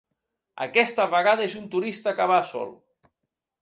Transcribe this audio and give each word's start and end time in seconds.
Aquesta 0.65 1.05
vegada 1.13 1.47
és 1.51 1.55
un 1.61 1.71
turista 1.77 2.17
que 2.23 2.31
va 2.35 2.43
sol. 2.53 2.77